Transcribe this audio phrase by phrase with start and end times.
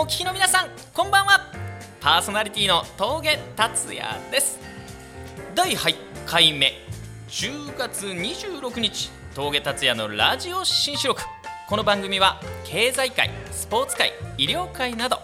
[0.00, 1.52] をお聞きの皆さんこんばんは。
[2.00, 4.58] パーソナリティの峠達也です。
[5.54, 5.94] 第8
[6.24, 6.72] 回目
[7.28, 11.20] 10月26日峠達也のラジオ新四録。
[11.68, 15.18] この番組は経済界スポーツ界医療界など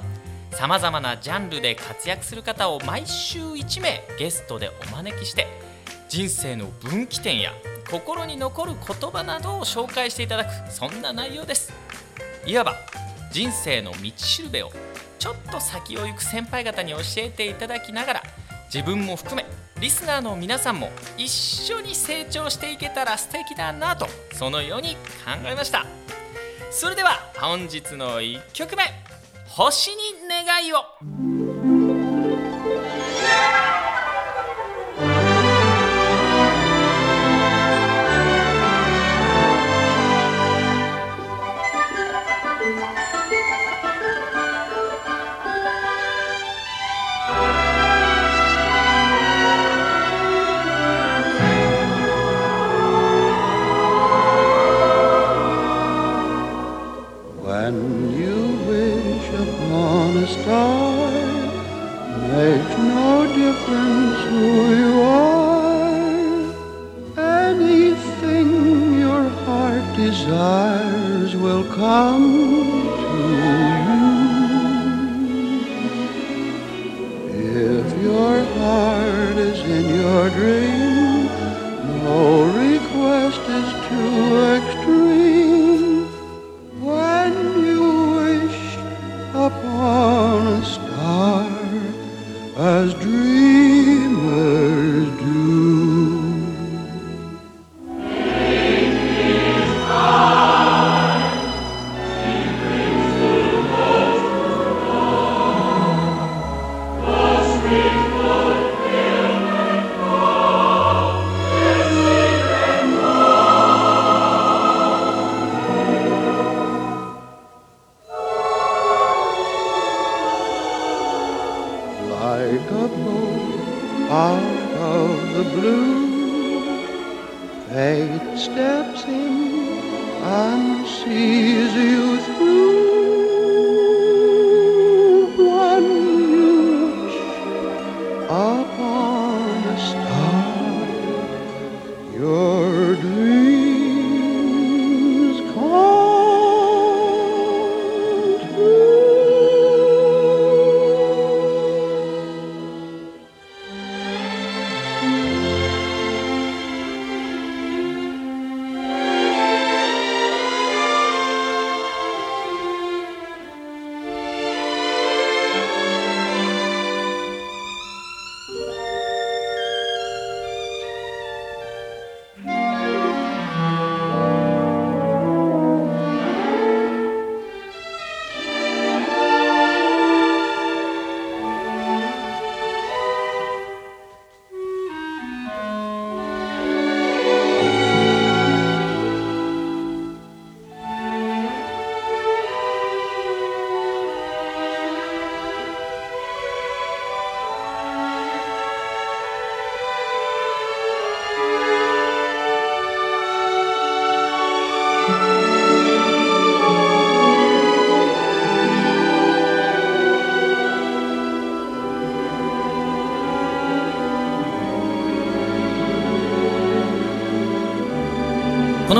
[0.50, 5.46] さまざまなジャンルで活躍する方を毎週1名ゲストでお招きして
[6.10, 7.52] 人生の分岐点や
[7.90, 11.72] 心に残る言葉などを紹介していただくそんな内容です。
[12.44, 12.76] いわば
[13.36, 14.70] 人生の道しるべを
[15.18, 18.22] ちょっと先を行く先輩方に教えていただきながら
[18.72, 19.44] 自分も含め
[19.78, 25.84] リスナーの皆さんも一緒に成長していけたら素敵だなとそのように考えました。
[26.70, 28.84] それでは本日の1曲目
[29.48, 30.78] 「星に願いを」
[57.66, 57.82] When
[58.16, 61.10] you wish upon a star,
[62.30, 64.46] makes no difference who
[64.82, 66.36] you are.
[67.50, 72.75] Anything your heart desires will come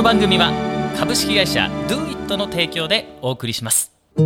[0.07, 0.53] 番組は
[0.97, 3.91] 株式会社 DoIt の提供でお送りします。
[4.15, 4.21] そ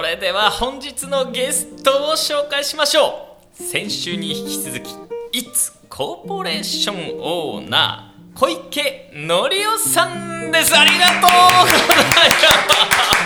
[0.00, 3.62] れでは本日のゲストを紹介しましょう。
[3.62, 4.88] 先週に引き続き
[5.38, 8.09] It's コーポレーションオーナー
[8.40, 10.74] 小池則夫さんです。
[10.74, 11.30] ありがとう。
[11.60, 11.90] ござい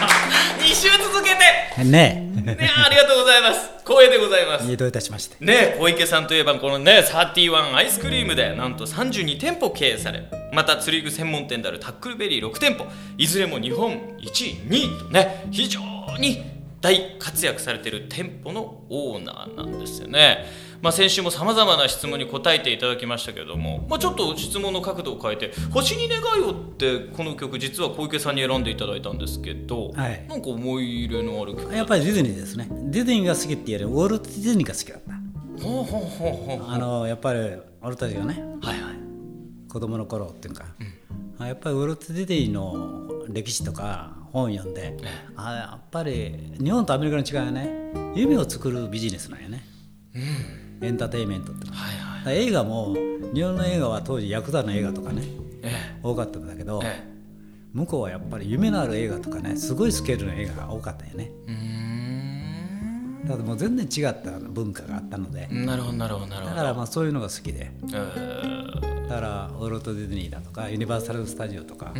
[0.02, 0.18] ます
[0.58, 1.30] 2週続け
[1.76, 1.84] て。
[1.84, 3.70] ねねありがとうございます。
[3.86, 4.68] 光栄でございます。
[4.68, 5.36] え、どういたしまして。
[5.38, 12.84] ね小池さんといえばこのね31アイスクリームでなんと32店舗経営されまた釣り具専門店であるタックルベリー6店舗
[13.16, 15.80] いずれも日本1位2位とね非常
[16.18, 16.42] に
[16.80, 20.44] 大活躍されている店舗のオーナーなんですよね
[20.82, 30.26] まあ、先週もさまざまな質問に答えていただきましたけれども、まあ、ちょっと質問の角度を変えて「星に願いを」ってこの曲実は小池さんに選んでいただいたんですけど、はい。
[30.28, 31.74] なんか思い入れのある曲。
[31.74, 32.68] やっぱりディズニーですね。
[32.70, 35.64] ディズニーが好きっていうよりウォルト・ディズニーが好きだった。
[35.64, 36.70] ほうほうほうほう。
[36.70, 37.40] あのやっぱり
[37.82, 38.94] 俺たちがねはいはい。
[39.68, 40.66] 子供の頃っていうか、
[41.38, 44.96] あやっぱりウォルト・ディズニーの歴史とか本読んで、
[45.34, 49.64] あやっぱり日本とアメリカの違いはね夢を作るビジネスなんやね、
[50.84, 51.72] エンターテインメントっての。
[51.72, 52.36] ははい。
[52.36, 52.94] はい映画も
[53.34, 55.22] 日本の映画は当時ヤクザの映画とかね
[55.62, 55.72] え
[56.02, 57.14] 多かったんだけど、ええ。
[57.72, 61.30] 向こうはやっぱり夢のある映画とかねすごいスケールの映画が多かったよね。
[61.48, 63.28] えうーん。
[63.28, 65.48] だからもう全然違った文化があったので。
[65.50, 66.56] なるほどなるほどなるほど。
[66.56, 67.70] だからまあそういうのが好きで。
[67.92, 68.64] えー
[69.04, 71.92] だからウォルト・ディズニーだとかユニバーサル・スタジオとか、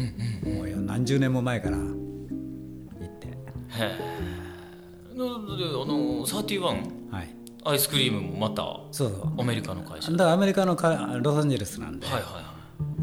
[0.42, 3.28] もう何十年も前から行って。
[3.28, 3.32] へ
[3.78, 5.14] え。
[5.14, 6.60] なのであの31
[7.12, 7.33] はい
[7.64, 8.62] アイスクリームもまた
[8.93, 9.40] そうそう。
[9.40, 10.12] アメリカの会社。
[10.12, 12.44] だからアメリカのかロサンゼルスなんで、はいはいはい。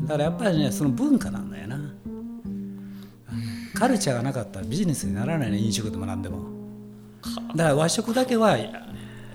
[0.04, 1.80] だからやっぱりねその文化なんだよな、
[3.74, 6.46] カルチャーがなかったらビジネスにならないね飲食でも何でも。
[7.56, 8.58] だから和食だけは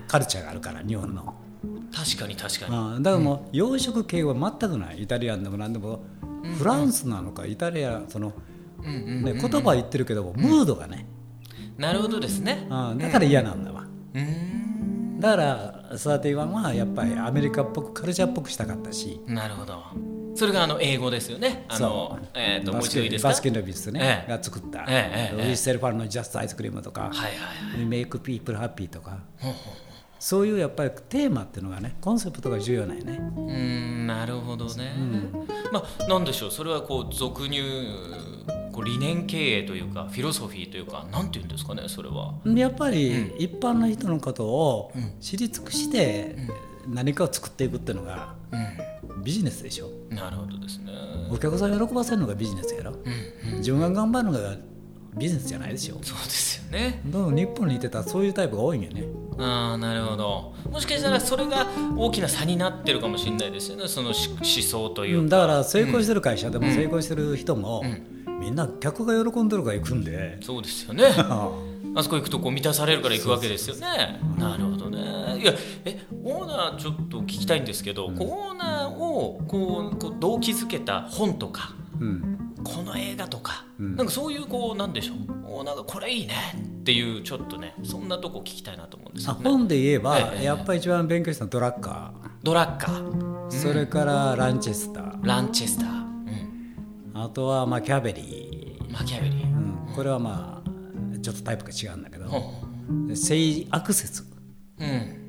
[0.08, 1.34] カルチャーがあるから日本の、
[1.92, 2.76] 確かに確かに。
[2.76, 5.02] うん、だからもう洋食系は全くない。
[5.02, 6.04] イタリアンでも何でも。
[6.58, 8.32] フランスなのかイタリアその、
[8.80, 11.08] ね、言葉は言ってるけどもムードがね、
[11.76, 12.68] なるほどですね。
[12.70, 13.84] うん、だから嫌なんだわ。
[14.14, 14.65] うーん
[15.18, 19.20] だから31はやっぱりアメリカっぽくカルチャーっぽくしたかったし。
[19.26, 19.82] なるほど。
[20.34, 21.64] それがあの英語ですよね。
[21.68, 22.26] あのそう。
[22.34, 23.28] えっともうバスケ一度いいですか？
[23.28, 24.30] バスキンロビンスね、ええ。
[24.36, 27.86] が作った、ええええウィス sell fun, not just ice cream とか、はいはいはい。
[27.86, 29.18] make people happy とか。
[29.38, 29.74] ほうほう
[30.18, 33.18] そういうやっぱりテーマっていうのがねコンセプトが重要なんよね。
[33.18, 34.94] うーんなるほどね、
[35.70, 36.50] まあなんでしょう？
[36.50, 37.62] それはこう俗入
[38.76, 42.34] こう理念経営というかフィロソフィーというかなんていうんですかねそれは。
[42.44, 46.36] でやっぱり一般の人のことを知り尽くして
[46.86, 48.34] 何かを作っていくっていうのが
[49.24, 49.88] ビジネスでしょ。
[50.10, 50.92] うんなるほどですね。
[51.30, 52.92] お客さんを喜ばせるのがビジネスやろ。
[53.56, 54.56] 自分が頑張るのが
[55.16, 55.94] ビジネスじゃないでしょ。
[56.02, 57.00] そうですよね。
[57.06, 59.04] でも日本にいてたらそういうタイプが多いんよね
[59.38, 60.54] ああなるほど。
[60.70, 61.66] もしかしたらそれが
[61.96, 63.88] 大きな差になってるかもしれないですよね。
[63.88, 67.82] そのし思想といううんか、だから成功してる会社でも成功してる人も
[68.40, 70.38] みんな客が喜んでるから行くんで。
[70.42, 71.04] そうですよね。
[71.96, 74.20] あそこ行くとこう満たされるから行くわけですよね。
[74.38, 74.98] なるほどね。
[75.40, 75.52] いや
[75.84, 85.16] えオーナーちょっと聞きたいんですけど、こうオーナーをこうこう動機づけた本とかうんこの映画とか、なんかそういうこうなんでしょう
[85.58, 86.34] オーナーがこれいいね
[86.80, 89.50] っていうちょっとねそんなとこ聞きたいなと思うんですあよね。
[89.50, 95.26] 本で言えばええやっぱり一番勉強したのはドラッカドラッカー、ーそれからランチェスター。
[95.26, 99.94] ランチェスター、うん、あとはまあキャベリマキャベリー、ー、うん。
[99.94, 102.28] これはまあちょっとタイプが違うんだけど。
[102.28, 104.24] ほうで性悪説
[104.78, 105.25] うんうん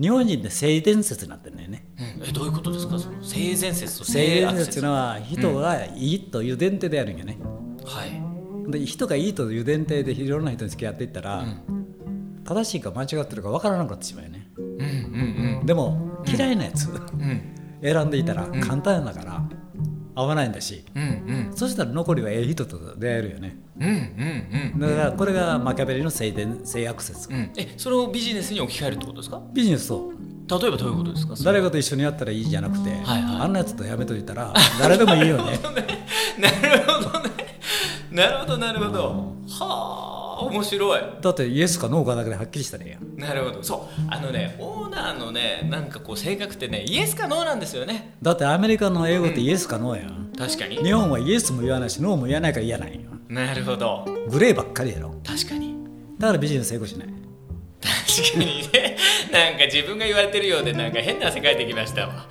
[0.00, 1.86] 日本人で性伝説になってるんだよね。
[2.18, 2.98] うん、えどういうことですか？
[2.98, 4.56] その性善説と性性悪説。
[4.56, 7.38] 伝説っていうのは人がいいという前提であるんよね、
[7.84, 8.70] はい。
[8.70, 11.44] で人がいいという前提でいろんな人に付き合っていったら、
[12.44, 14.48] 正しいか間違ってるか分からなくなってしまうよね。
[14.56, 14.64] うん
[15.60, 15.66] うん。
[15.66, 16.94] でも嫌いなやつ、うん。
[16.94, 17.42] うん。
[17.82, 19.48] 選んでいたら簡単だから
[20.14, 21.06] 合わないんだし、うんう
[21.52, 21.56] ん。
[21.56, 23.56] そしたら残りはええ人と出会えるよね。
[23.80, 24.80] うんうんうん。
[24.80, 29.40] だからこれがマキャベリの性伝性悪説、うん、えそれをビジネスに置き換えるってことですか？
[29.52, 30.12] ビジネスと
[30.60, 31.34] 例えばどういうことですか？
[31.44, 33.40] 誰かと一緒にやったらいいじゃなくて、はいはい。
[33.42, 35.58] あんなやつとやめといたら 誰でもいいよ ね。
[36.38, 37.30] なるほどね。
[38.12, 38.58] なるほど。
[38.58, 39.34] なるほど。
[39.48, 41.00] はあ面白い。
[41.20, 43.16] だってイエスかノーかだけではっきりしたらええやん。
[43.16, 43.62] なるほど。
[43.62, 44.02] そう。
[44.08, 48.16] あのねオーナーのねなんかこう性格ってねイエスかノーなんですよね。
[48.22, 50.76] だってアメリカの英語ってイエスかノーやん、確かに。
[50.76, 53.00] 日本はイエスも言わないしノーも言わないから嫌なんよ。
[53.28, 54.04] なるほど。
[54.28, 55.14] グレーばっかりやろ。
[55.26, 55.74] 確かに。
[56.18, 57.08] だからビジネス成功しない
[57.84, 58.96] 確かにね。
[59.30, 62.26] なんか自分が言われてるようでなんか変な汗かいてきましたわ。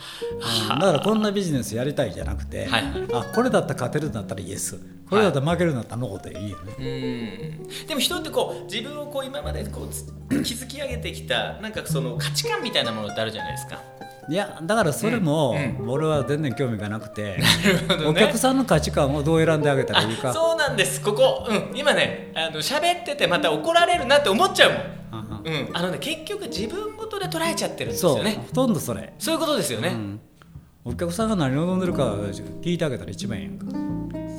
[0.69, 2.83] だからこんなビジネスやりたいじゃなくて、はい。
[3.13, 4.79] あこれだったら勝てるんだったらイエス。
[5.09, 7.87] これだったら負けるんだったらノーでいいよね、うん。
[7.87, 10.11] でも人ってこう自分をこう今までこうつ
[10.43, 13.79] 築き上げてきたなんかその価値観みたいなものってあるじゃないですか
[14.29, 17.43] いやだからそれもう俺は全然興味がなくて、 ね。
[18.07, 20.29] お客さんの価値観をどう選んであげたらいいか。
[20.29, 21.01] あそうなんです。
[21.01, 24.81] ここ、うん、今ねあの喋っててまた怒られるなって思っちゃうもん。
[25.11, 28.43] あうん、あのね結局自分ごとで捉えちゃってるんですよね。
[28.47, 30.19] ほとんどそれ、そういうことですよね、うん。
[30.85, 32.15] お客さんが何を飲んでるか
[32.61, 33.65] 聞いてあげたら一番いいやんか。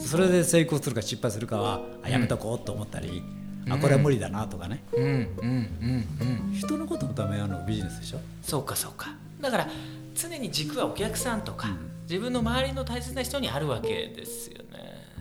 [0.01, 3.23] それで成功するか失敗するかはあやめとこうと思ったり、
[3.71, 4.83] あこれは無理だなとかね。
[4.93, 5.09] うん、うん。
[5.09, 6.09] うん。
[6.21, 6.55] うん。
[6.55, 8.19] 人のことのためのがビジネスでしょ。
[8.43, 9.69] そうかそうかだから
[10.15, 11.69] 常に軸はお客さんとか、
[12.09, 14.59] 自分の周りの大切な人にあるわけですよ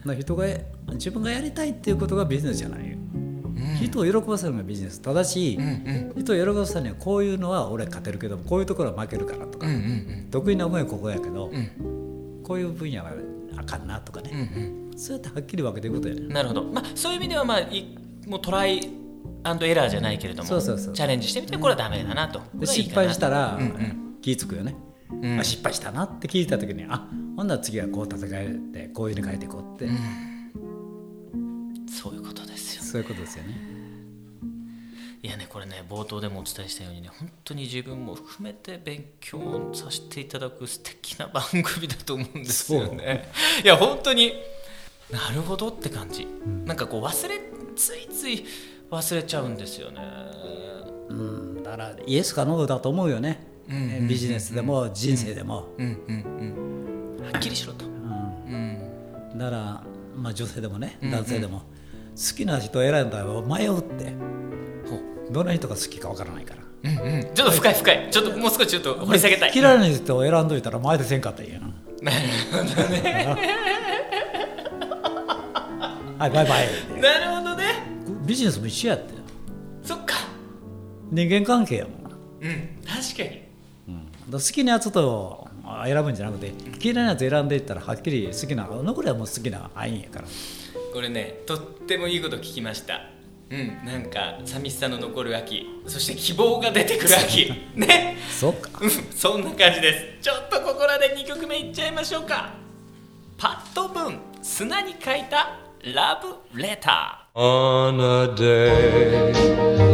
[0.05, 0.15] ね。
[0.19, 0.45] 人が
[0.93, 2.89] 自分がやりたいっていうことがビジネスじゃない。
[2.91, 2.97] よ
[3.79, 5.01] 人を喜ばせるのがビジネス。
[5.01, 12.41] ただし、うん人を喜ばせるにはこういうのは俺勝てるけどこういうところは負けるからとか、うんうん得意な分野はここやけど、ん。
[12.43, 13.11] こういう分野は
[13.55, 16.21] あかんなとかね、うんそうやってはっきり分けていくことやね。
[16.21, 18.89] うんなるほど、まあ、そういう意味では、まあ、いもうトライ
[19.43, 20.93] アンドエラーじゃないけれどもそうそうそう。
[20.93, 24.75] チャレンジしてみてこれはダメだなと、失敗したら、うんうん気ぃ付くよね、
[25.13, 25.39] ん。
[25.39, 29.91] あ失敗したなって聞いた時にあほんなら次はこう戦えてこういうふうに変えていこうって、
[31.91, 32.83] そういうことですよ。
[32.83, 33.73] そういうことですよね。
[35.21, 43.29] いやねこれね冒頭でもお伝えしたようにね本当に自分も含めて勉強させていただく素敵な番組だと思うんですよね。
[43.63, 44.33] いや本当に
[45.11, 46.25] なるほどって感じ、
[46.65, 47.39] なんかこう忘れ
[47.75, 48.45] ついつい
[48.89, 50.01] 忘れちゃうんですよね。
[51.09, 51.63] うん。
[51.63, 56.15] だからイエスかノーだと思うよね、うんビジネスでも人生でも、うんうん
[57.17, 57.85] うんはっきりしろと。
[57.85, 59.37] うん。
[59.37, 59.83] だから、
[60.15, 64.13] まあ、女性でもね男性でも、好きな人を選んだら迷うって。
[65.31, 66.61] どんな人が好きかわからないから。
[66.83, 67.33] うんうん。
[67.33, 68.07] ちょっと深い深い。
[68.11, 69.51] ちょっともう少しちょっと掘り下げたい。
[69.53, 71.59] 嫌いな人を選んどいたら前でせんかったらいいや。
[71.59, 71.65] な
[72.11, 73.37] なるほどね
[76.19, 76.67] はいバイバイ。
[77.01, 77.65] なるほどね。
[78.25, 79.13] ビジネスも一緒やって。
[79.83, 80.15] そっか。
[81.11, 81.93] 人間関係やもん、
[82.41, 82.69] うん。
[82.85, 83.42] 確かに
[84.39, 90.25] 好きなやつとあ選ぶんじゃなくて嫌いなやつ選んでいったらはっきり好きな残りはもう好きな範囲やから。
[90.93, 93.01] これねとってもいいこと聞きました。
[93.49, 95.65] うんなんか寂しさの残る秋。
[95.87, 97.51] そして希望が出てくる秋。
[97.75, 98.17] ね。
[98.29, 98.69] そうか。
[98.81, 100.23] うんそんな感じです。
[100.23, 102.51] ちょっとここらで2曲目いっちゃいましょうか。
[103.37, 105.59] パッド・ブン砂に書いた
[105.93, 109.33] ラブレタ On a day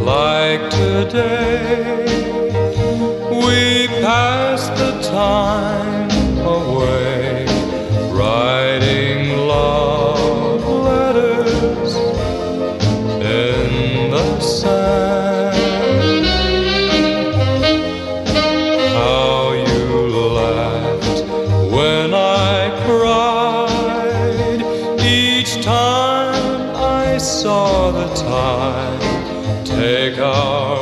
[0.05, 2.05] like today,
[3.31, 3.78] we
[4.09, 7.45] pass the time away,
[8.09, 11.93] writing love letters
[13.45, 15.55] in the sand.
[18.97, 19.87] How you
[20.41, 21.19] laughed
[21.75, 24.61] when I cried
[25.05, 30.78] each time I saw the tide take our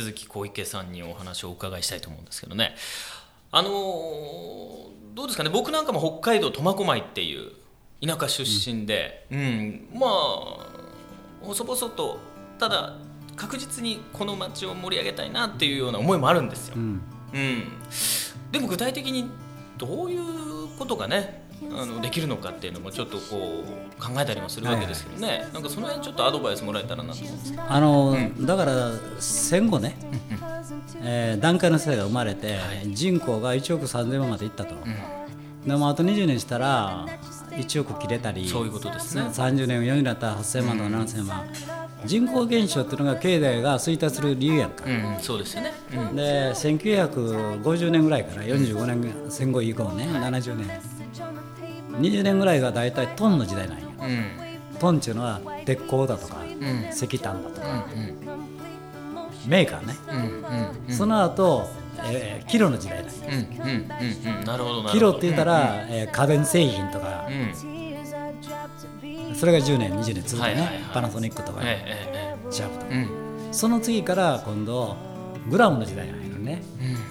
[0.00, 2.74] 続き小池さんにお話をお伺いしたいと思うんですけどね。
[3.52, 5.50] あのーどうですかね。
[5.50, 7.50] 僕なんかも北海道苫小牧っていう
[8.00, 9.88] 田舎出身で、うん。
[9.92, 10.10] まあ
[11.42, 12.18] 細々と
[12.58, 12.94] ただ
[13.36, 17.02] 確実にこの町を盛り上げたいなっていうような思いもあるんですよ、うん。
[17.32, 17.64] うん、
[18.52, 19.28] でも具体的に
[19.78, 21.42] どういうことがね
[21.72, 23.64] あのできるのかっていうのもちょっとこ
[23.98, 29.96] う考えたりもするわけですけどね、なんかその辺ちょっとアドバイスもらえたらなと思うんですけどあの、だから戦後ね、
[31.02, 34.74] えー段階の世代が生まれて、人口が1億3000万までいったと、
[35.66, 37.06] でもあと20年したら
[37.50, 39.22] 1億切れたりそういうことですね。
[39.22, 41.44] 30年4になったら8000万とか7000万、
[42.04, 45.72] 人口減少っていうのが経済が衰退する理由やんか、うん、そうですよね。
[45.92, 50.68] うん、で1950年ぐらいから45年戦後以降ね70年
[52.00, 56.38] 20年ぐらいが大体トンの時代なんようん、トンっていうのは鉄鋼だとか、
[56.90, 57.86] 石炭だとか、
[59.46, 61.68] メーカーね、うん、うん、その後、
[62.04, 63.72] えーキロの時代だうんうんう
[64.36, 64.44] んうん。
[64.44, 64.88] なるほどなるほど。
[64.92, 67.26] キロって言ったら、えー家電製品とか。
[67.28, 67.80] うん、うん
[69.34, 70.82] それが10年20年続いてね、はいはいはい。
[70.92, 72.90] パナソニックとか、えええシャープとか、
[73.52, 74.96] その次から今度
[75.48, 76.62] グラムの時代に入るね、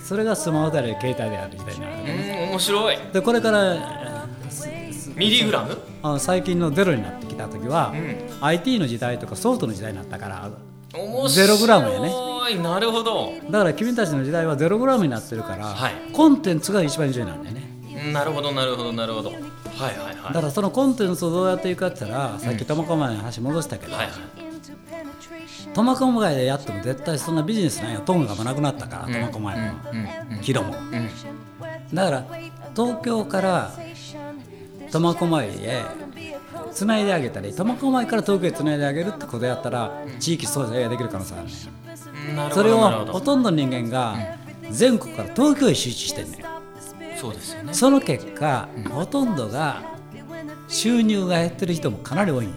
[0.04, 2.98] それがスマホであり携帯である時代になるうんね、うん面白い。
[3.14, 3.80] でこれからえ
[5.20, 5.74] ミリグラム？
[5.74, 8.46] ーあ最近のゼロになってきた時は、うん。
[8.46, 10.50] IT の時代とかソフトの時代になったから
[11.28, 12.64] ゼログラムやね。
[12.64, 13.34] なるほど。
[13.52, 15.94] だから君たちの時代はゼログラムになってるから、はい。
[16.14, 17.70] コンテンツが一番重要なんだよね。
[18.14, 19.30] なるほどなるほどなるほど。
[19.30, 20.34] はいはいはい。
[20.34, 24.16] だからそのコンテンツをどうやっていくかって言ったら、さっき苫小牧の話戻したけど、はいはい。
[25.74, 28.00] 苫小牧でやっても絶対そんなビジネスないよ。
[28.00, 29.68] トンガもなくなったから苫小牧も、
[30.42, 30.74] キロも、
[31.94, 32.26] だから
[32.76, 33.72] 東京から
[34.92, 35.84] 苫小牧へ
[36.72, 41.56] つないであげたり苫小牧から東京へつないであげるってことやったら地域創生ができる可能性があるね。
[41.56, 44.16] うんそれをほとんどの人間が
[44.70, 46.42] 全国から東京へ集中してんねん。
[47.18, 47.74] そうですよね。
[47.74, 49.82] その結果ほとんどが
[50.68, 52.56] 収入が減ってる人もかなり多いんよ。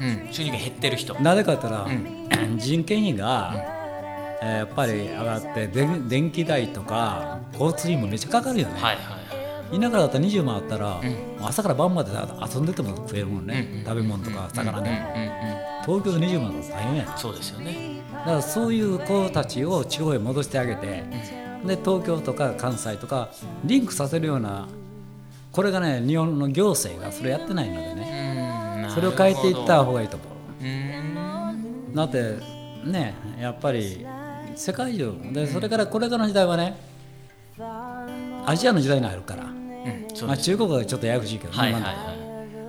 [0.00, 0.32] うん。
[0.32, 1.14] 収入が減ってる人。
[1.20, 3.82] なぜかって言ったら、人件費が、えー
[4.42, 9.11] やっぱり上がって電電気代とか交通費もめっちゃかかるよね、はいはいはい
[9.72, 11.00] 田舎だったら20万あったら、
[11.40, 12.10] 朝から晩まで
[12.54, 14.96] 遊んでても食えるもんね、食べ物とか魚でも、
[15.84, 18.02] 東京で20万だったら大変やだそうですよね。
[18.24, 21.04] からそういう子たちを地方へ戻してあげて、
[21.66, 23.30] で東京とか関西とか
[23.64, 24.68] リンクさせるような
[25.50, 30.26] これがね日本の行政がそれやってないのでね、それを変えていった方がいいと思
[30.60, 30.64] う。
[30.64, 32.38] うんだって
[32.84, 34.06] ねやっぱり
[34.54, 35.14] 世界中。
[35.32, 36.76] でそれからこれからの時代はね
[37.58, 39.46] アジアの時代に入るから、
[40.26, 42.22] まあ、中国はちょっとややこしいけどね、はいはいは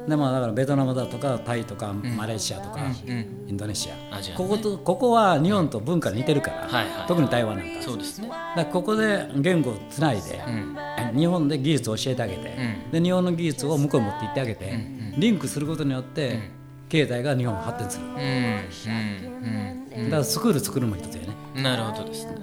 [0.08, 3.94] でもだからベトナムだとかタイとかマレーシアとか、うんインドネシア。
[3.94, 4.34] ね。
[4.36, 7.08] こことここは日本と文化似てるから、はいはい。
[7.08, 8.30] 特に台湾なんかいそうですね。
[8.56, 10.42] だここで言語をつないで、
[11.16, 12.52] 日本で技術を教えてあげて、
[12.92, 14.74] で日本の技術を向こうに持って行ってあげて、
[15.18, 16.50] リンクすることによって、
[16.90, 18.14] 経済が日本を発展する、うん
[19.98, 21.28] うんだからスクール作るのも一つやね。
[21.56, 22.34] うんなるほどですね。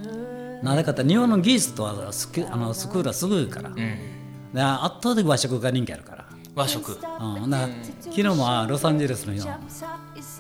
[0.63, 3.99] なぜかって日本の技術とはスクあのスクールはすごいから、で
[4.55, 6.99] 圧倒的和食が人気あるから、和食。
[7.21, 7.69] うん、だ
[8.01, 9.49] 昨日もあロサンゼルスの人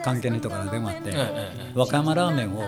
[0.02, 2.62] 関係の人から電話あって、ええ和歌山ラーメンを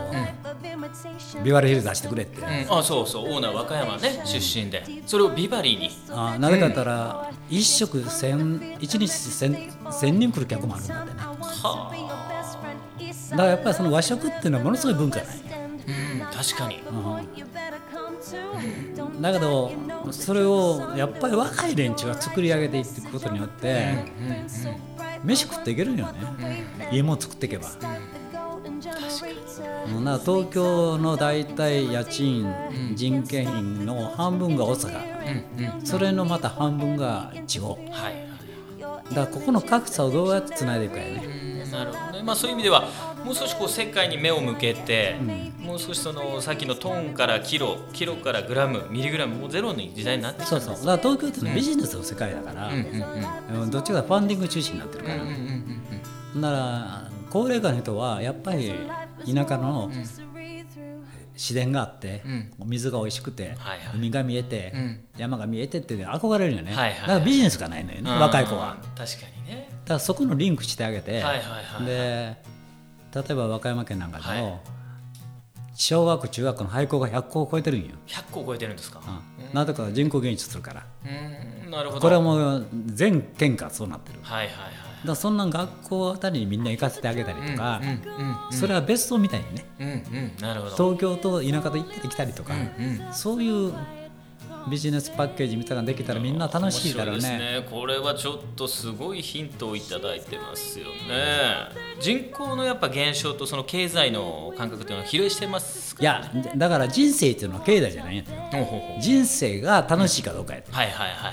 [1.43, 2.79] ビバリーヒルズ出してくれって、うん。
[2.79, 3.33] あそうそう。
[3.35, 4.85] オーナー和歌山ね出身で。
[5.07, 5.91] それをビバリーに。
[6.11, 11.21] あなぜかったら、一食千一日千千人来る客もあるんだってね。
[13.31, 15.43] だからやっぱりその和食っていうのはものすごい文化ない、うん
[16.33, 16.81] 確かに。
[16.81, 17.29] うん、
[19.21, 19.73] だけど
[20.11, 23.95] それをやっぱり若い連中が作り上げていくことによって、
[25.25, 27.71] 飯食っていけるんよね、家も作っていけば、う
[30.01, 32.53] ん、だから東京の大体家賃、
[32.95, 37.79] 人件費の半分が大阪、それのまた半分が地方。
[37.91, 38.33] はい
[39.13, 41.42] だからここの格差をどうやってつないでいくかやね、うん
[41.73, 42.23] なるほどね。
[42.23, 42.85] まあそういう意味では
[43.25, 45.17] もう少しこう世界に目を向けて、
[45.59, 50.87] もう少しそのさっきのトンからキロキロからグラムミリグラムもうゼロの時代になってきたそうそう。
[50.87, 55.31] だから東京ってビジネスの世界だから、うんどっちかがファンディング中心になってるから、だか
[56.41, 58.73] ら高齢化の人はやっぱり
[59.27, 59.91] 田舎の
[61.35, 62.23] 自然があって、
[62.67, 63.97] 水が美味しくて、はいはい。
[63.97, 64.75] 海が見えて、
[65.17, 68.77] 山が見えてって憧れるよね、はいはいだからビジネスがないのよね、若い子は。
[68.83, 69.69] うん確かにね。
[69.71, 72.37] だからそこのリンクしてあげて、はいはいはいで
[73.15, 74.61] 例えば和歌山県なんかでも、はい。
[75.75, 79.01] 小学中学の廃校が100校を超えてるんよ、100個超えてるんですか？
[79.07, 79.55] うん。
[79.55, 80.87] なぜか人口減少するから。
[81.65, 81.71] うん。
[81.71, 82.01] なるほど。
[82.01, 84.19] これはもう全県がそうなってる。
[84.23, 84.71] はいはいは
[85.05, 85.09] い。
[85.09, 89.67] らそんな学校あたりにみんな行かせてあげたりとか、うんうんそれは別荘みたいにね。
[89.81, 90.33] うんうん。
[90.41, 90.95] なるほど。
[90.95, 92.55] 東京と田舎と行ったり来たりとか、
[93.13, 93.75] そういう
[94.68, 97.66] ビジネスパッケージみたいなのできたらみんな楽しいだろうねですね。
[97.70, 100.92] これはちょっとすごいヒントをいただいてますよね。
[102.01, 108.25] 人口のやっぱ減少とその経済の感覚っていうのは比例してますいやだから人生っていうのは経済じゃないんや。
[108.51, 109.01] ほうほうほう。
[109.01, 111.33] 人生が楽しいかどうかやはいはいはいはい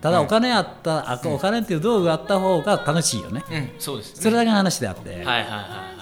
[0.00, 3.70] ただお金あった、あお金っていう道具があった方が楽しいよね、はいうん。
[3.80, 4.22] そうですね。
[4.22, 5.98] それだけの話であって、はいはいはいはい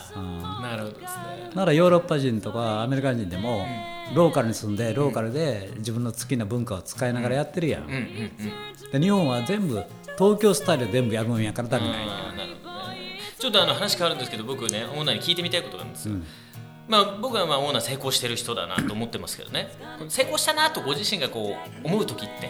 [0.62, 1.50] なるほどですね。
[1.54, 3.64] だからヨーロッパ人とかアメリカ人でも、
[4.14, 8.32] ローカルに住んでローカルで自分の好きな文化を使いながらやってるやん、うんうんうん
[8.92, 9.82] で日本は全部
[10.16, 12.08] 東京スタイルで全部やるもんやからダメなんや
[13.36, 16.14] ちょっとあの話変わるんですけど僕ねオーナーに聞いてみたいことがあるんですよ、
[16.88, 19.68] まあ、僕はまあオーナー成功してる人だなと思ってますけどね。
[20.08, 22.48] 成功したなとご自身がこう思う時って？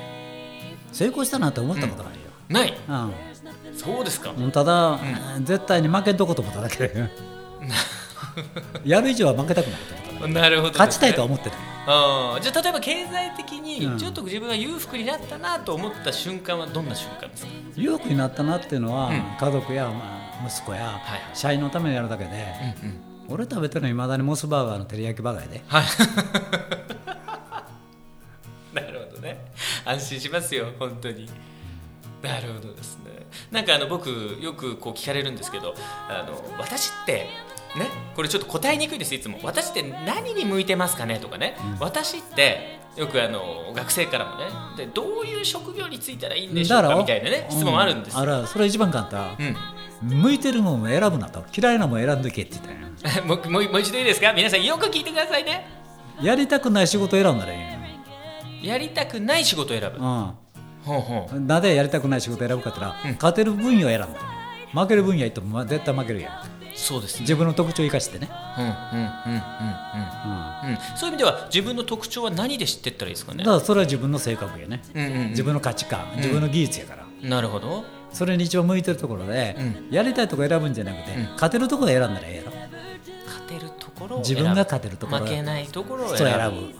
[0.93, 2.79] 成功したなって思ったことないよ、ない？
[2.89, 3.77] うん。
[3.77, 4.35] そうですか。
[4.37, 5.01] うんただ、
[5.43, 7.11] 絶対に負けんとこと思っただけで。
[8.85, 9.81] やる以上は負けたくない。
[9.81, 10.73] と思 なるほどね。
[10.73, 11.59] 勝ちたいとは思ってない。
[12.41, 13.99] じゃあ例えば経済的にうん。
[13.99, 19.23] ちょっと自分が裕福になったなと思った瞬間はどんな瞬間ですか、裕福になったなっていうのは、うん。
[19.39, 22.31] 家族やまあ息子やはい社員のためにやるだけで、
[22.83, 23.01] うんうん。
[23.29, 25.63] 俺食べてるのいまだにモスバーガーの照り焼きバーガで。
[25.67, 25.85] はい。
[28.75, 29.45] なるほどね。
[29.85, 31.29] 安心しますよ本当に。
[32.23, 33.27] なるほどですね。
[33.51, 34.09] なんかあの僕
[34.41, 35.75] よくこう聞かれるんですけど
[36.09, 37.29] あの私って
[37.79, 39.39] ねこれちょっと答えにくいですいつも。
[39.43, 44.45] 私って何に向いてますかねとかね、私ってよくあの学生からもね
[44.77, 49.37] でどういう職業に就いたらいいんでしょうかみたいなね質問あるんですよ、うあるあるそれ一番簡単。
[49.39, 49.43] う
[50.09, 50.21] ん。
[50.23, 51.43] 向いてるもんを選ぶなと。
[51.57, 53.17] 嫌いなもん選んでけって言ったん。
[53.17, 54.33] や もうもう一度いいですか？
[54.33, 55.67] 皆さんよく聞いてくださいね。
[56.23, 57.77] やりたくない仕事選んだらいいの
[58.63, 60.35] やりたくない仕事を選ぶ、ほ
[60.87, 61.41] うほう。
[61.41, 64.09] なぜやりたくない仕事選ぶかって言ったら、勝てる分野を選んだ
[64.73, 66.33] 負ける分野行ってもまあ絶対負けるやん
[66.77, 67.21] そうですね。
[67.23, 68.99] 自分の特徴を生かしてね、うんうんうんうんうん。
[68.99, 69.37] うん、
[70.71, 73.39] うん、そういう意味では自分の特徴は何で知ってったらいいですかね？
[73.39, 75.29] だからそれは自分の性格やね、うんうんうん。
[75.31, 77.85] 自分の価値観自分の技術やから、なるほど。
[78.13, 79.57] それに一番向いてるところで、
[79.91, 82.53] やりたいとこ選ぶんじゃなくて、勝てるところ選んだらええやろ。
[83.27, 86.25] 勝てるところを自分が勝てるところ負けないところを選ぶ。
[86.33, 86.57] 選ぶ。
[86.57, 86.73] うん。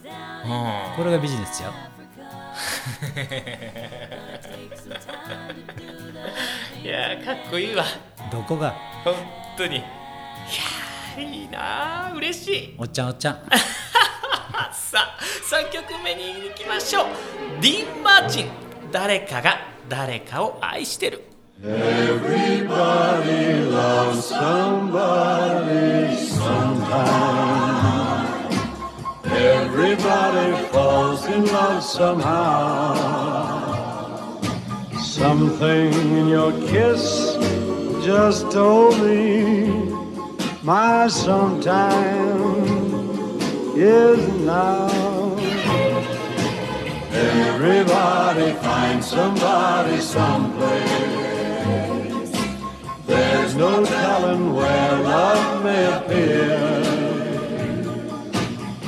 [0.97, 1.73] これがビジネスちゃう？
[6.83, 7.85] いやーかっこいいわ。
[8.31, 8.75] どこが？
[9.05, 9.15] 本
[9.57, 13.35] 当にいやーいいなー嬉しいおっちゃんおっちゃん
[14.73, 15.19] さあ
[15.51, 17.07] 3曲目に行きましょう
[17.61, 18.51] ディーン・マーチン
[18.93, 21.23] 誰かが誰かを愛してる
[21.65, 22.69] Everybody
[23.71, 27.57] loves somebody sometime.
[29.25, 32.95] Everybody falls in love somehow.
[35.01, 37.36] Something in your kiss
[38.07, 39.67] just told me
[40.63, 42.41] my sometime
[43.75, 45.37] is now.
[47.11, 50.87] Everybody finds somebody someplace.
[53.07, 56.85] There's no telling where love may appear.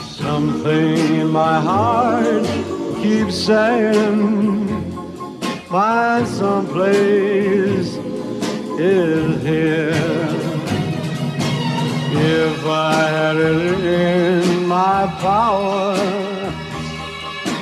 [0.01, 2.45] Something in my heart
[3.03, 4.69] keeps saying
[5.69, 7.98] my someplace
[8.79, 9.91] is here.
[12.11, 15.97] If I had it in my power,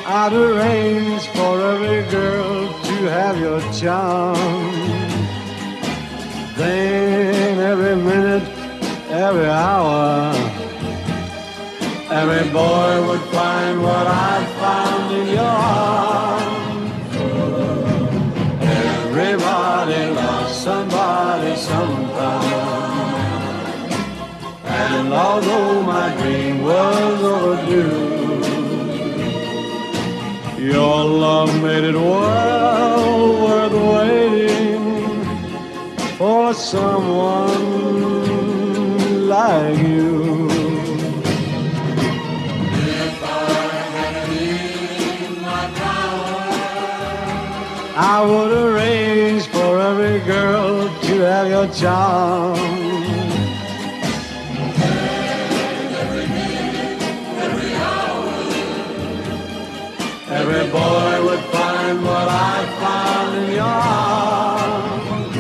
[0.07, 4.37] I'd arrange for every girl to have your charm.
[6.57, 8.49] Then every minute,
[9.11, 10.33] every hour,
[12.11, 16.36] every boy would find what I found in your arms.
[24.67, 28.07] And although my dream was overdue,
[30.59, 35.25] your love made it well worth waiting
[36.19, 37.77] for someone
[39.29, 40.49] like you.
[42.99, 43.51] If I
[43.97, 46.37] had in my power,
[47.97, 50.76] I would arrange for every girl
[51.37, 52.57] have your charm.
[57.45, 58.29] Every hour.
[60.39, 65.37] Every boy would find what I found in your arms.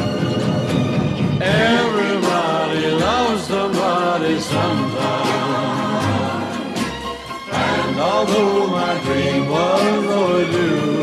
[1.72, 5.46] Everybody loves somebody sometime.
[7.52, 10.96] And although my dream was overdue,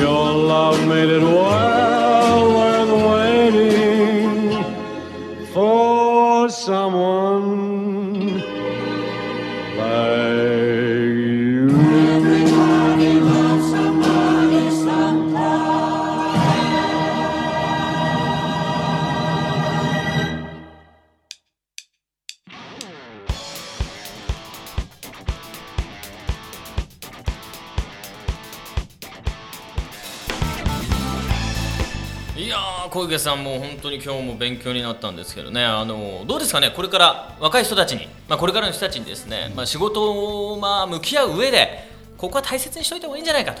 [0.00, 1.24] your love made it
[2.30, 4.64] well worth waiting
[5.52, 7.59] for someone
[32.40, 35.62] いやー小池さんもう本当に今日も勉強になったんですけどね。
[35.62, 36.72] あのどうですかね？
[36.74, 41.84] これから若い人たちに、まあ、これからの人たちにですね、まあ、仕事をまあ向き合う上で
[42.16, 43.60] ここは大切にしておいた方がいいんじゃないかと、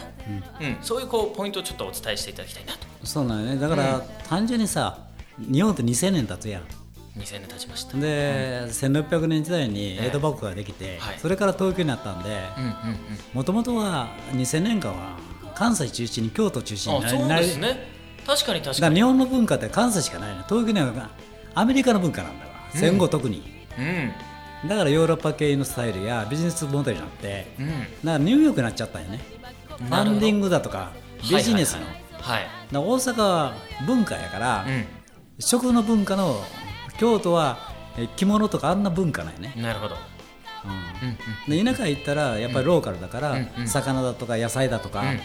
[0.62, 0.78] うん。
[0.80, 2.78] そういうこうポイントをちょっとお伝えしていただきたいなと。
[3.04, 3.60] そうなんよね。
[3.60, 4.98] だから、単純にさ
[5.38, 6.62] 日本って2000年経つやん。
[7.18, 7.98] 2000年経ちました。
[7.98, 11.18] で、1600年時代に江戸幕府ができて、はい。
[11.18, 12.74] それから東京になったんでうんうんうん。
[13.34, 15.18] もともとは2000年間は
[15.54, 21.10] 関西中心に京都中心になりですね確かに確だかに日本の文化って関西しかないの東京には
[21.54, 23.82] アメリカの文化なんだわ、戦後特に、う
[24.66, 24.68] ん。
[24.68, 27.54] だからヨーロッパ系のスタイルやビジネスモデルになって。
[27.58, 27.68] うん。
[27.68, 29.20] だからニューヨークになっちゃったんよね。
[29.78, 31.76] ファンディングだとかビジネス
[32.70, 33.54] の、大阪は
[33.86, 34.86] 文化やから、はい
[35.42, 36.36] 食の文化の
[36.98, 39.62] 京都はえ着物とかあんな文化なんよねうん。
[39.62, 39.96] なるほど
[41.48, 43.66] で田舎行ったらやっぱりローカルだから、うんうん。
[43.66, 45.20] 魚だとか野菜だとか,、うん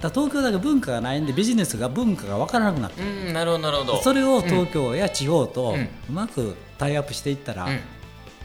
[0.00, 4.02] だ東京だけ文化がないんでビジネスが文化が分からなくなってうんなるほどなるほど。
[4.02, 5.80] それを東京や地方とうん。
[5.80, 7.80] うまくタイアップしていったら、うん。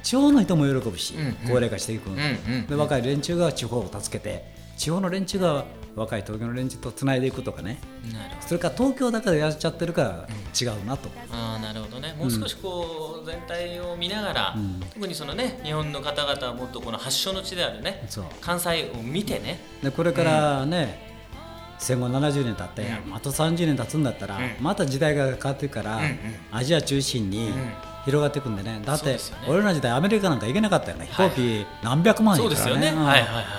[0.02, 1.34] 地方の人も喜ぶし、うんうん。
[1.46, 7.80] 高齢化していく、んうんで若い連中が地方を助けて地方の連中が若い東京の連中とつないでいくとかね。
[8.12, 8.48] なるほど。
[8.48, 10.28] それから東京だからやっちゃってるから
[10.60, 12.16] 違うなと、ああなるほどね。
[12.18, 14.56] もう少しこう全体を見ながら、
[14.96, 18.08] 特にそのね日本の方々はもっとこの発祥の地であるね
[18.42, 19.60] 関西を見てね。
[19.84, 21.13] でこれからね、
[21.84, 24.56] 戦後70年経って、あと30年経つんだったら、うん。
[24.62, 26.00] また時代が変わっていくから、
[26.52, 27.52] アジア中心に
[28.06, 28.82] 広がっていくんでね。
[28.86, 29.18] だって、
[29.48, 32.94] 俺らの時代アメリカなんか行けなかったよね、はい飛行機何百万円からね。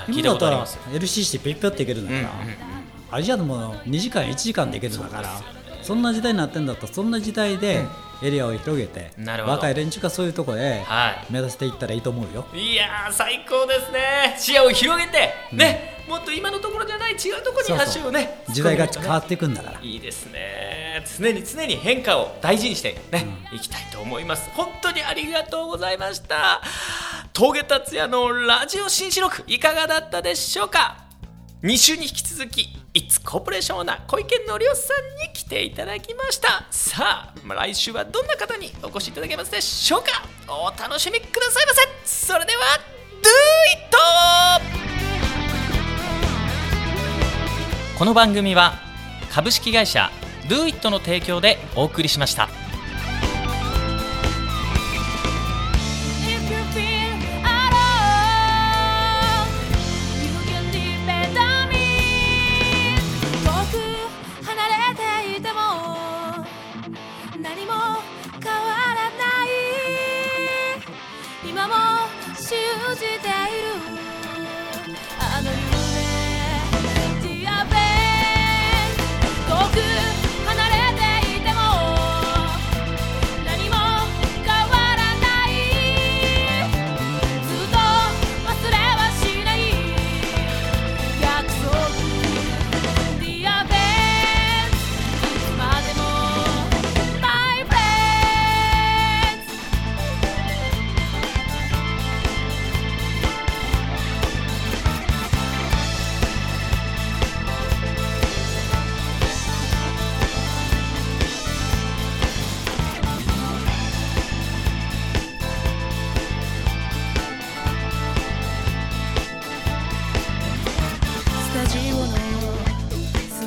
[0.09, 2.35] 今だったら LCC ピッピョって行けるんだか
[3.11, 5.29] ら、アジアでも2時間1時間で行けるんだから
[5.83, 7.85] そ,、んな時代になってんだったらそんな時代で
[8.23, 9.13] エリアを広げて、
[9.47, 11.33] 若い連中がそういうとこへはい。
[11.33, 14.35] 目指していったらいいと思うよ、いやー最高ですね。
[14.39, 19.81] 視野を広げて、ねもっと今のところじゃない違うところに足をね時代が変わっていくんだから。
[19.81, 21.03] いいですね。
[21.19, 24.49] 常に常に変化を大事にしてね、いきたいと思います。
[24.55, 26.61] 本当にありがとうございました。
[27.33, 30.99] 峠達也のラジオ新四録いかがだったでしょうか
[31.63, 36.67] ？2週に引き続き「イッツコーポレーションオーナー小池則夫さんに来ていただきました。
[36.71, 40.23] さあまあ来週はどんな方にお越しいただけますでしょうか？
[40.47, 41.81] お楽しみくださいませ。
[42.05, 42.63] それでは
[43.21, 43.29] Do
[44.89, 44.94] it!
[47.97, 48.75] この番組は
[49.31, 50.11] 株式会社
[50.49, 52.49] Do It の提供でお送りしました。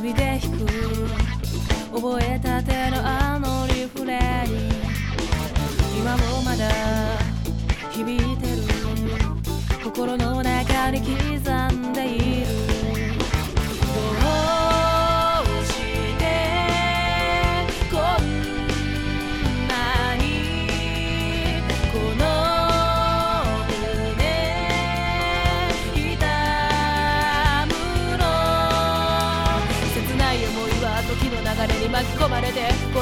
[0.07, 0.65] 指で弾く。
[1.93, 3.16] 覚えたてのあ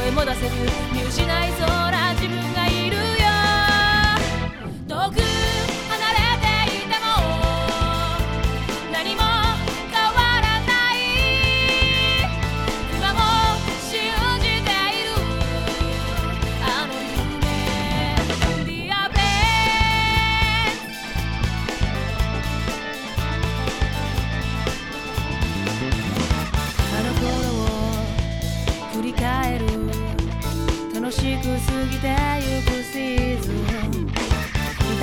[0.06, 0.85] 声も出せず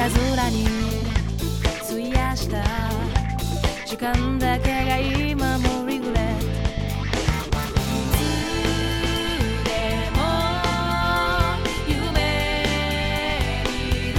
[0.03, 0.67] たずらに
[1.81, 2.65] 費やした
[3.87, 6.51] 時間だけが今もリグレットい
[8.11, 8.19] つ
[9.63, 9.71] で
[10.11, 10.19] も
[11.87, 11.95] 夢
[13.69, 14.19] 見る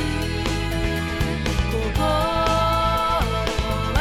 [1.69, 2.00] 心
[3.91, 4.00] は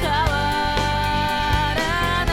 [0.00, 0.34] 変わ
[1.74, 1.82] ら
[2.24, 2.30] な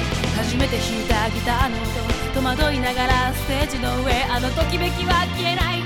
[0.00, 0.08] い
[0.38, 5.77] 初めて弾いたギターの音戸惑いながらステージの上あのときめきは消えない